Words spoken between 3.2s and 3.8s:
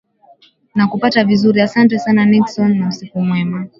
njema